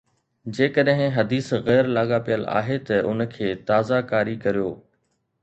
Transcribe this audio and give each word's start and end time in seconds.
جيڪڏهن 0.59 1.11
حديث 1.17 1.49
غير 1.67 1.89
لاڳاپيل 1.97 2.47
آهي 2.63 2.79
ته 2.89 3.11
ان 3.13 3.27
کي 3.37 3.53
تازه 3.69 4.01
ڪاري 4.15 4.37
ڪريو 4.49 4.75